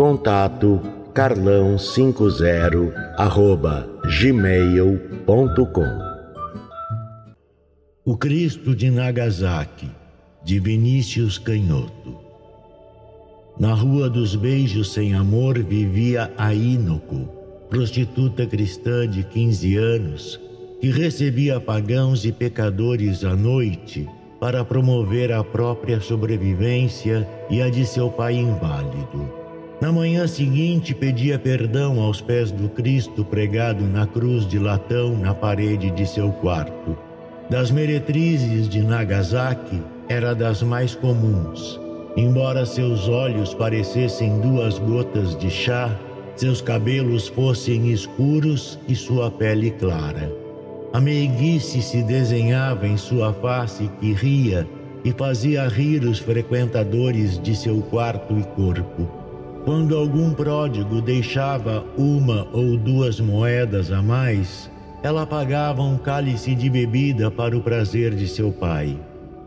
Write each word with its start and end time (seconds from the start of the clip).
Contato 0.00 0.80
carlão50 1.12 2.90
arroba 3.18 3.86
gmail.com 4.18 5.84
O 8.02 8.16
Cristo 8.16 8.74
de 8.74 8.90
Nagasaki, 8.90 9.90
de 10.42 10.58
Vinícius 10.58 11.36
Canhoto. 11.36 12.18
Na 13.58 13.74
Rua 13.74 14.08
dos 14.08 14.34
Beijos 14.34 14.94
Sem 14.94 15.12
Amor 15.12 15.58
vivia 15.62 16.32
a 16.38 16.54
Inoko, 16.54 17.28
prostituta 17.68 18.46
cristã 18.46 19.06
de 19.06 19.22
15 19.22 19.76
anos, 19.76 20.40
que 20.80 20.90
recebia 20.90 21.60
pagãos 21.60 22.24
e 22.24 22.32
pecadores 22.32 23.22
à 23.22 23.36
noite 23.36 24.08
para 24.40 24.64
promover 24.64 25.30
a 25.30 25.44
própria 25.44 26.00
sobrevivência 26.00 27.28
e 27.50 27.60
a 27.60 27.68
de 27.68 27.84
seu 27.84 28.08
pai 28.08 28.36
inválido. 28.36 29.39
Na 29.80 29.90
manhã 29.90 30.26
seguinte, 30.26 30.94
pedia 30.94 31.38
perdão 31.38 32.00
aos 32.00 32.20
pés 32.20 32.50
do 32.50 32.68
Cristo 32.68 33.24
pregado 33.24 33.82
na 33.84 34.06
cruz 34.06 34.46
de 34.46 34.58
latão 34.58 35.16
na 35.16 35.32
parede 35.32 35.90
de 35.90 36.06
seu 36.06 36.30
quarto. 36.32 36.98
Das 37.48 37.70
meretrizes 37.70 38.68
de 38.68 38.82
Nagasaki, 38.82 39.82
era 40.06 40.34
das 40.34 40.62
mais 40.62 40.94
comuns. 40.94 41.80
Embora 42.14 42.66
seus 42.66 43.08
olhos 43.08 43.54
parecessem 43.54 44.38
duas 44.40 44.78
gotas 44.78 45.34
de 45.38 45.48
chá, 45.48 45.98
seus 46.36 46.60
cabelos 46.60 47.28
fossem 47.28 47.90
escuros 47.90 48.78
e 48.86 48.94
sua 48.94 49.30
pele 49.30 49.70
clara. 49.70 50.30
A 50.92 51.00
meiguice 51.00 51.80
se 51.80 52.02
desenhava 52.02 52.86
em 52.86 52.98
sua 52.98 53.32
face 53.32 53.90
que 53.98 54.12
ria 54.12 54.68
e 55.04 55.10
fazia 55.12 55.66
rir 55.68 56.04
os 56.04 56.18
frequentadores 56.18 57.40
de 57.40 57.56
seu 57.56 57.80
quarto 57.80 58.38
e 58.38 58.42
corpo. 58.42 59.29
Quando 59.64 59.96
algum 59.96 60.32
pródigo 60.32 61.02
deixava 61.02 61.84
uma 61.96 62.48
ou 62.52 62.78
duas 62.78 63.20
moedas 63.20 63.92
a 63.92 64.00
mais, 64.00 64.70
ela 65.02 65.26
pagava 65.26 65.82
um 65.82 65.98
cálice 65.98 66.54
de 66.54 66.70
bebida 66.70 67.30
para 67.30 67.56
o 67.56 67.60
prazer 67.60 68.14
de 68.14 68.26
seu 68.26 68.50
pai. 68.50 68.98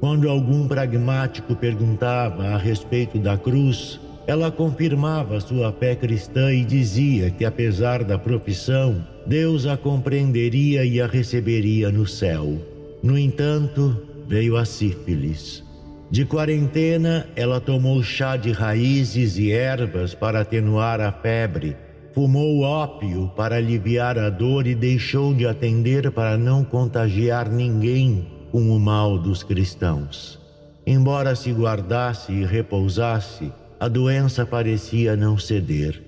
Quando 0.00 0.28
algum 0.28 0.66
pragmático 0.66 1.54
perguntava 1.54 2.48
a 2.48 2.56
respeito 2.56 3.18
da 3.18 3.36
cruz, 3.38 4.00
ela 4.26 4.50
confirmava 4.50 5.40
sua 5.40 5.72
fé 5.72 5.94
cristã 5.94 6.52
e 6.52 6.64
dizia 6.64 7.30
que, 7.30 7.44
apesar 7.44 8.02
da 8.02 8.18
profissão, 8.18 9.04
Deus 9.26 9.66
a 9.66 9.76
compreenderia 9.76 10.84
e 10.84 11.00
a 11.00 11.06
receberia 11.06 11.90
no 11.90 12.06
céu. 12.06 12.58
No 13.02 13.16
entanto, 13.16 13.96
veio 14.26 14.56
a 14.56 14.64
sífilis. 14.64 15.64
De 16.10 16.24
quarentena, 16.24 17.28
ela 17.36 17.60
tomou 17.60 18.02
chá 18.02 18.36
de 18.36 18.50
raízes 18.50 19.38
e 19.38 19.52
ervas 19.52 20.12
para 20.12 20.40
atenuar 20.40 21.00
a 21.00 21.12
febre, 21.12 21.76
fumou 22.12 22.62
ópio 22.62 23.30
para 23.36 23.54
aliviar 23.54 24.18
a 24.18 24.28
dor 24.28 24.66
e 24.66 24.74
deixou 24.74 25.32
de 25.32 25.46
atender 25.46 26.10
para 26.10 26.36
não 26.36 26.64
contagiar 26.64 27.48
ninguém 27.48 28.26
com 28.50 28.76
o 28.76 28.80
mal 28.80 29.18
dos 29.18 29.44
cristãos. 29.44 30.40
Embora 30.84 31.36
se 31.36 31.52
guardasse 31.52 32.32
e 32.32 32.44
repousasse, 32.44 33.52
a 33.78 33.86
doença 33.86 34.44
parecia 34.44 35.14
não 35.14 35.38
ceder. 35.38 36.02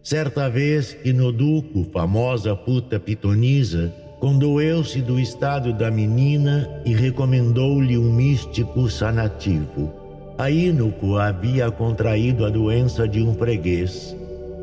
Certa 0.00 0.48
vez 0.48 0.92
que 0.94 1.12
Noduco, 1.12 1.88
famosa 1.92 2.54
puta 2.54 3.00
pitonisa, 3.00 3.92
Condoeu-se 4.20 5.00
do 5.00 5.18
estado 5.18 5.72
da 5.72 5.90
menina 5.90 6.68
e 6.84 6.92
recomendou-lhe 6.92 7.96
um 7.96 8.12
místico 8.12 8.86
sanativo. 8.90 9.90
A 10.36 10.50
Inoco 10.50 11.16
havia 11.16 11.70
contraído 11.70 12.44
a 12.44 12.50
doença 12.50 13.08
de 13.08 13.22
um 13.22 13.32
freguês. 13.32 14.14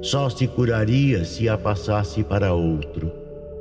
Só 0.03 0.29
se 0.29 0.45
curaria 0.45 1.25
se 1.25 1.49
a 1.49 1.57
passasse 1.57 2.23
para 2.23 2.53
outro. 2.53 3.11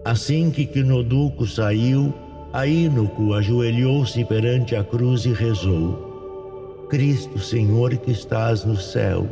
Assim 0.04 0.50
que 0.50 0.66
Quinoduco 0.66 1.46
saiu, 1.46 2.12
a 2.52 2.66
Inoco 2.66 3.32
ajoelhou-se 3.32 4.22
perante 4.26 4.76
a 4.76 4.84
cruz 4.84 5.24
e 5.24 5.32
rezou: 5.32 6.86
Cristo, 6.90 7.38
Senhor 7.38 7.96
que 7.96 8.10
estás 8.10 8.66
no 8.66 8.76
céu, 8.76 9.26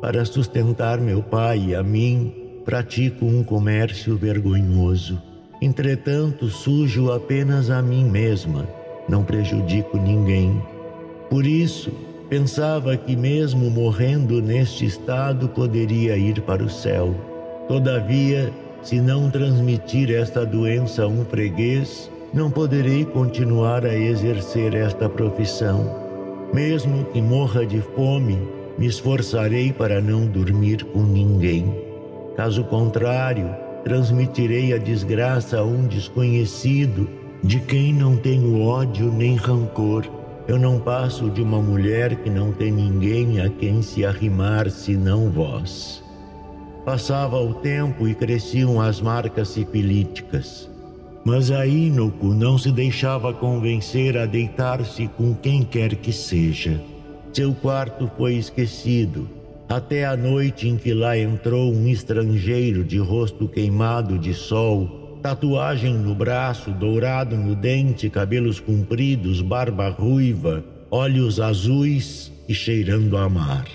para 0.00 0.24
sustentar 0.24 1.00
meu 1.00 1.22
pai 1.22 1.66
e 1.68 1.74
a 1.76 1.82
mim, 1.84 2.34
pratico 2.64 3.24
um 3.24 3.44
comércio 3.44 4.16
vergonhoso 4.16 5.30
Entretanto, 5.62 6.48
sujo 6.48 7.12
apenas 7.12 7.70
a 7.70 7.80
mim 7.80 8.04
mesma, 8.04 8.68
não 9.08 9.22
prejudico 9.22 9.96
ninguém. 9.96 10.60
Por 11.30 11.46
isso, 11.46 11.92
pensava 12.28 12.96
que, 12.96 13.14
mesmo 13.14 13.70
morrendo 13.70 14.42
neste 14.42 14.84
estado, 14.84 15.48
poderia 15.48 16.16
ir 16.16 16.40
para 16.40 16.64
o 16.64 16.68
céu. 16.68 17.14
Todavia, 17.68 18.52
se 18.82 19.00
não 19.00 19.30
transmitir 19.30 20.10
esta 20.10 20.44
doença 20.44 21.04
a 21.04 21.06
um 21.06 21.24
freguês, 21.24 22.10
não 22.34 22.50
poderei 22.50 23.04
continuar 23.04 23.86
a 23.86 23.96
exercer 23.96 24.74
esta 24.74 25.08
profissão. 25.08 25.94
Mesmo 26.52 27.04
que 27.04 27.22
morra 27.22 27.64
de 27.64 27.80
fome, 27.94 28.36
me 28.76 28.88
esforçarei 28.88 29.72
para 29.72 30.00
não 30.00 30.26
dormir 30.26 30.82
com 30.86 31.04
ninguém. 31.04 31.72
Caso 32.34 32.64
contrário, 32.64 33.48
transmitirei 33.84 34.72
a 34.72 34.78
desgraça 34.78 35.58
a 35.58 35.64
um 35.64 35.86
desconhecido, 35.86 37.08
de 37.42 37.58
quem 37.60 37.92
não 37.92 38.16
tenho 38.16 38.60
ódio 38.60 39.10
nem 39.12 39.34
rancor. 39.34 40.04
Eu 40.46 40.58
não 40.58 40.78
passo 40.78 41.30
de 41.30 41.42
uma 41.42 41.60
mulher 41.60 42.16
que 42.16 42.30
não 42.30 42.52
tem 42.52 42.70
ninguém 42.70 43.40
a 43.40 43.48
quem 43.48 43.82
se 43.82 44.04
arrimar 44.04 44.70
senão 44.70 45.30
vós. 45.30 46.02
Passava 46.84 47.40
o 47.40 47.54
tempo 47.54 48.08
e 48.08 48.14
cresciam 48.14 48.80
as 48.80 49.00
marcas 49.00 49.48
sifilíticas. 49.48 50.68
Mas 51.24 51.52
a 51.52 51.64
Inoco 51.64 52.26
não 52.28 52.58
se 52.58 52.72
deixava 52.72 53.32
convencer 53.32 54.16
a 54.16 54.26
deitar-se 54.26 55.06
com 55.16 55.34
quem 55.34 55.62
quer 55.62 55.94
que 55.94 56.12
seja. 56.12 56.80
Seu 57.32 57.54
quarto 57.54 58.10
foi 58.16 58.34
esquecido 58.34 59.41
até 59.68 60.04
a 60.04 60.16
noite 60.16 60.68
em 60.68 60.76
que 60.76 60.92
lá 60.92 61.16
entrou 61.16 61.72
um 61.72 61.88
estrangeiro 61.88 62.84
de 62.84 62.98
rosto 62.98 63.48
queimado 63.48 64.18
de 64.18 64.34
sol, 64.34 65.18
tatuagem 65.22 65.94
no 65.94 66.14
braço, 66.14 66.70
dourado 66.72 67.36
no 67.36 67.54
dente, 67.54 68.10
cabelos 68.10 68.60
compridos, 68.60 69.40
barba 69.40 69.88
ruiva, 69.88 70.64
olhos 70.90 71.40
azuis 71.40 72.32
e 72.48 72.54
cheirando 72.54 73.16
a 73.16 73.28
mar. 73.28 73.66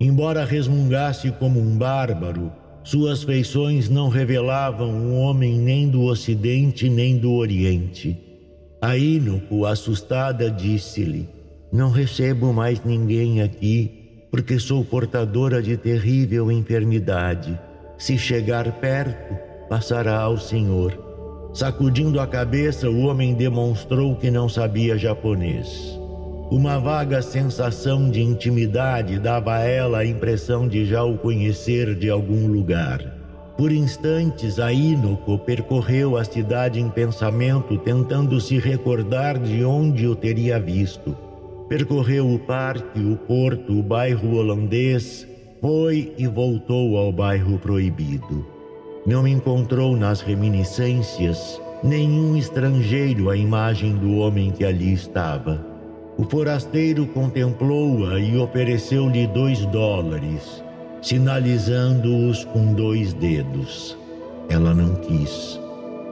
Embora 0.00 0.44
resmungasse 0.44 1.30
como 1.32 1.60
um 1.60 1.76
bárbaro, 1.76 2.52
suas 2.84 3.22
feições 3.22 3.90
não 3.90 4.08
revelavam 4.08 4.88
um 4.88 5.20
homem 5.20 5.58
nem 5.58 5.88
do 5.88 6.04
Ocidente 6.04 6.88
nem 6.88 7.18
do 7.18 7.32
Oriente. 7.32 8.16
A 8.80 8.96
Inoco, 8.96 9.66
assustada, 9.66 10.50
disse-lhe: 10.50 11.28
Não 11.72 11.90
recebo 11.90 12.52
mais 12.52 12.82
ninguém 12.84 13.42
aqui 13.42 13.97
porque 14.30 14.58
sou 14.58 14.84
portadora 14.84 15.62
de 15.62 15.76
terrível 15.76 16.50
enfermidade. 16.50 17.58
Se 17.96 18.18
chegar 18.18 18.70
perto, 18.72 19.34
passará 19.68 20.20
ao 20.20 20.36
Senhor. 20.36 21.06
Sacudindo 21.52 22.20
a 22.20 22.26
cabeça, 22.26 22.88
o 22.88 23.06
homem 23.06 23.34
demonstrou 23.34 24.14
que 24.16 24.30
não 24.30 24.48
sabia 24.48 24.98
japonês. 24.98 25.98
Uma 26.50 26.78
vaga 26.78 27.20
sensação 27.20 28.08
de 28.08 28.22
intimidade 28.22 29.18
dava 29.18 29.56
a 29.56 29.60
ela 29.60 29.98
a 29.98 30.06
impressão 30.06 30.66
de 30.66 30.86
já 30.86 31.02
o 31.04 31.18
conhecer 31.18 31.94
de 31.94 32.08
algum 32.08 32.46
lugar. 32.46 33.00
Por 33.58 33.72
instantes, 33.72 34.60
Aínoco 34.60 35.36
percorreu 35.40 36.16
a 36.16 36.24
cidade 36.24 36.80
em 36.80 36.88
pensamento, 36.88 37.76
tentando 37.78 38.40
se 38.40 38.56
recordar 38.56 39.38
de 39.38 39.64
onde 39.64 40.06
o 40.06 40.14
teria 40.14 40.60
visto. 40.60 41.16
Percorreu 41.68 42.32
o 42.32 42.38
parque, 42.38 43.00
o 43.00 43.16
porto, 43.16 43.78
o 43.78 43.82
bairro 43.82 44.36
holandês, 44.36 45.26
foi 45.60 46.14
e 46.16 46.26
voltou 46.26 46.96
ao 46.96 47.12
bairro 47.12 47.58
proibido. 47.58 48.46
Não 49.06 49.26
encontrou 49.26 49.96
nas 49.96 50.20
reminiscências 50.20 51.60
nenhum 51.82 52.36
estrangeiro 52.36 53.30
à 53.30 53.36
imagem 53.36 53.94
do 53.96 54.16
homem 54.16 54.50
que 54.50 54.64
ali 54.64 54.92
estava. 54.92 55.64
O 56.16 56.24
forasteiro 56.24 57.06
contemplou-a 57.06 58.18
e 58.18 58.36
ofereceu-lhe 58.36 59.26
dois 59.26 59.64
dólares 59.66 60.62
sinalizando-os 61.00 62.44
com 62.44 62.72
dois 62.74 63.12
dedos. 63.14 63.96
Ela 64.48 64.74
não 64.74 64.94
quis. 64.96 65.60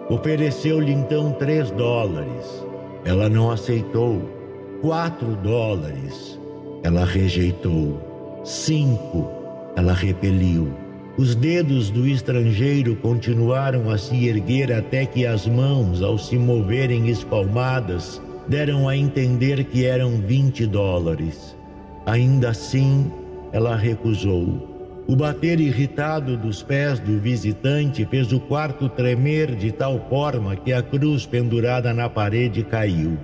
Ofereceu-lhe 0.08 0.92
então 0.92 1.32
três 1.32 1.70
dólares. 1.72 2.64
Ela 3.04 3.28
não 3.28 3.50
aceitou. 3.50 4.35
Quatro 4.82 5.34
dólares. 5.37 6.38
Ela 6.82 7.06
rejeitou. 7.06 8.43
Cinco. 8.44 9.26
Ela 9.75 9.94
repeliu. 9.94 10.69
Os 11.17 11.34
dedos 11.34 11.88
do 11.88 12.06
estrangeiro 12.06 12.94
continuaram 12.96 13.90
a 13.90 13.96
se 13.96 14.28
erguer 14.28 14.70
até 14.70 15.06
que 15.06 15.25
as 15.25 15.46
mãos, 15.46 16.02
ao 16.02 16.19
se 16.19 16.37
moverem 16.37 17.08
espalmadas, 17.08 18.20
deram 18.46 18.87
a 18.87 18.94
entender 18.94 19.64
que 19.64 19.87
eram 19.87 20.20
vinte 20.20 20.67
dólares. 20.67 21.56
Ainda 22.05 22.50
assim, 22.50 23.11
ela 23.52 23.75
recusou. 23.75 25.05
O 25.08 25.17
bater 25.17 25.58
irritado 25.58 26.37
dos 26.37 26.62
pés 26.62 27.00
do 27.00 27.19
visitante 27.19 28.05
fez 28.05 28.31
o 28.31 28.40
quarto 28.40 28.90
tremer 28.90 29.55
de 29.55 29.73
tal 29.73 30.06
forma 30.11 30.55
que 30.55 30.73
a 30.73 30.82
cruz 30.82 31.25
pendurada 31.25 31.94
na 31.94 32.11
parede 32.11 32.62
caiu. 32.62 33.17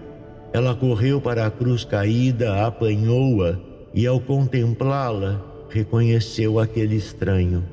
Ela 0.52 0.74
correu 0.74 1.20
para 1.20 1.46
a 1.46 1.50
cruz 1.50 1.84
caída, 1.84 2.66
apanhou-a 2.66 3.58
e, 3.94 4.06
ao 4.06 4.20
contemplá-la, 4.20 5.40
reconheceu 5.70 6.58
aquele 6.58 6.96
estranho. 6.96 7.64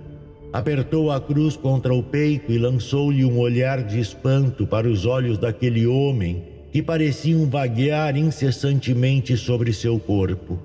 Apertou 0.54 1.12
a 1.12 1.20
cruz 1.20 1.58
contra 1.58 1.94
o 1.94 2.02
peito 2.02 2.52
e 2.52 2.58
lançou-lhe 2.58 3.26
um 3.26 3.38
olhar 3.38 3.84
de 3.84 4.00
espanto 4.00 4.66
para 4.66 4.88
os 4.88 5.06
olhos 5.06 5.38
daquele 5.38 5.86
homem 5.86 6.44
que 6.72 6.82
pareciam 6.82 7.46
vaguear 7.48 8.16
incessantemente 8.18 9.36
sobre 9.36 9.74
seu 9.74 10.00
corpo. 10.00 10.58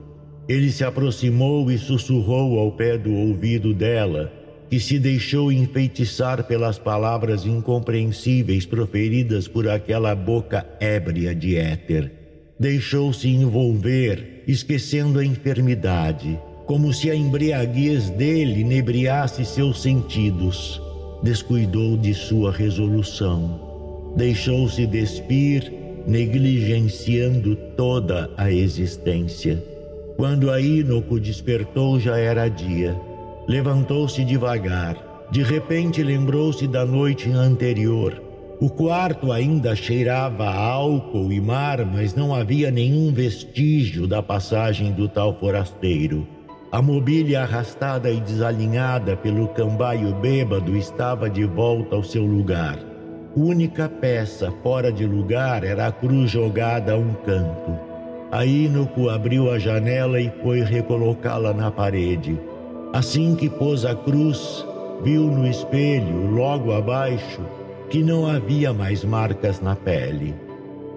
Ele 0.48 0.70
se 0.70 0.84
aproximou 0.84 1.70
e 1.70 1.78
sussurrou 1.78 2.58
ao 2.58 2.72
pé 2.72 2.96
do 2.96 3.12
ouvido 3.12 3.74
dela, 3.74 4.32
que 4.74 4.80
se 4.80 4.98
deixou 4.98 5.52
enfeitiçar 5.52 6.42
pelas 6.48 6.80
palavras 6.80 7.46
incompreensíveis 7.46 8.66
proferidas 8.66 9.46
por 9.46 9.68
aquela 9.68 10.16
boca 10.16 10.66
ébria 10.80 11.32
de 11.32 11.54
éter. 11.54 12.10
Deixou-se 12.58 13.28
envolver, 13.28 14.42
esquecendo 14.48 15.20
a 15.20 15.24
enfermidade, 15.24 16.36
como 16.66 16.92
se 16.92 17.08
a 17.08 17.14
embriaguez 17.14 18.10
dele 18.10 18.62
inebriasse 18.62 19.44
seus 19.44 19.80
sentidos. 19.80 20.82
Descuidou 21.22 21.96
de 21.96 22.12
sua 22.12 22.50
resolução. 22.50 24.12
Deixou-se 24.16 24.84
despir, 24.88 25.72
negligenciando 26.04 27.54
toda 27.76 28.28
a 28.36 28.50
existência. 28.50 29.62
Quando 30.16 30.50
a 30.50 30.60
Inoco 30.60 31.20
despertou, 31.20 32.00
já 32.00 32.18
era 32.18 32.48
dia. 32.48 33.13
Levantou-se 33.46 34.24
devagar. 34.24 34.96
De 35.30 35.42
repente 35.42 36.02
lembrou-se 36.02 36.66
da 36.66 36.86
noite 36.86 37.30
anterior. 37.30 38.22
O 38.60 38.70
quarto 38.70 39.32
ainda 39.32 39.76
cheirava 39.76 40.44
a 40.44 40.64
álcool 40.64 41.30
e 41.30 41.40
mar, 41.40 41.84
mas 41.84 42.14
não 42.14 42.34
havia 42.34 42.70
nenhum 42.70 43.12
vestígio 43.12 44.06
da 44.06 44.22
passagem 44.22 44.92
do 44.92 45.08
tal 45.08 45.38
forasteiro. 45.38 46.26
A 46.72 46.80
mobília 46.80 47.42
arrastada 47.42 48.10
e 48.10 48.20
desalinhada 48.20 49.16
pelo 49.16 49.48
cambaio 49.48 50.14
bêbado 50.14 50.76
estava 50.76 51.28
de 51.28 51.44
volta 51.44 51.96
ao 51.96 52.02
seu 52.02 52.24
lugar. 52.24 52.78
Única 53.36 53.88
peça 53.88 54.52
fora 54.62 54.90
de 54.90 55.04
lugar 55.04 55.64
era 55.64 55.88
a 55.88 55.92
cruz 55.92 56.30
jogada 56.30 56.92
a 56.92 56.96
um 56.96 57.12
canto. 57.12 57.78
A 58.32 58.46
Inoco 58.46 59.08
abriu 59.08 59.50
a 59.50 59.58
janela 59.58 60.20
e 60.20 60.32
foi 60.42 60.60
recolocá-la 60.62 61.52
na 61.52 61.70
parede. 61.70 62.38
Assim 62.94 63.34
que 63.34 63.50
pôs 63.50 63.84
a 63.84 63.92
cruz, 63.92 64.64
viu 65.02 65.24
no 65.24 65.48
espelho, 65.48 66.30
logo 66.30 66.70
abaixo, 66.70 67.40
que 67.90 68.04
não 68.04 68.24
havia 68.24 68.72
mais 68.72 69.04
marcas 69.04 69.60
na 69.60 69.74
pele. 69.74 70.32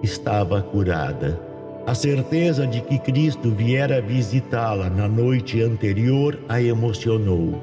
Estava 0.00 0.62
curada. 0.62 1.40
A 1.88 1.96
certeza 1.96 2.68
de 2.68 2.82
que 2.82 3.00
Cristo 3.00 3.50
viera 3.50 4.00
visitá-la 4.00 4.88
na 4.88 5.08
noite 5.08 5.60
anterior 5.60 6.38
a 6.48 6.62
emocionou. 6.62 7.60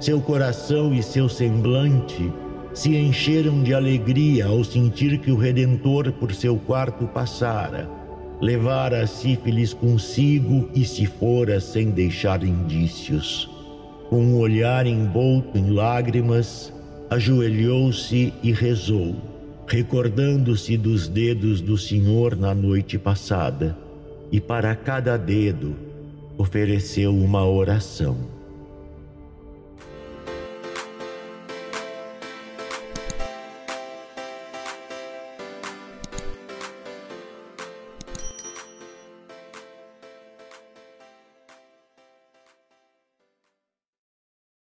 Seu 0.00 0.18
coração 0.18 0.94
e 0.94 1.02
seu 1.02 1.28
semblante 1.28 2.32
se 2.72 2.96
encheram 2.96 3.62
de 3.62 3.74
alegria 3.74 4.46
ao 4.46 4.64
sentir 4.64 5.18
que 5.18 5.30
o 5.30 5.36
Redentor 5.36 6.10
por 6.12 6.32
seu 6.32 6.56
quarto 6.56 7.06
passara 7.08 7.86
levara 8.40 9.02
a 9.02 9.06
sífilis 9.06 9.74
consigo 9.74 10.70
e 10.74 10.86
se 10.86 11.04
fora 11.04 11.60
sem 11.60 11.90
deixar 11.90 12.42
indícios. 12.42 13.53
Com 14.14 14.22
um 14.22 14.38
olhar 14.38 14.86
envolto 14.86 15.58
em 15.58 15.70
lágrimas, 15.70 16.72
ajoelhou-se 17.10 18.32
e 18.44 18.52
rezou, 18.52 19.16
recordando-se 19.66 20.76
dos 20.76 21.08
dedos 21.08 21.60
do 21.60 21.76
Senhor 21.76 22.36
na 22.36 22.54
noite 22.54 22.96
passada, 22.96 23.76
e 24.30 24.40
para 24.40 24.76
cada 24.76 25.16
dedo 25.16 25.74
ofereceu 26.38 27.12
uma 27.12 27.44
oração. 27.44 28.16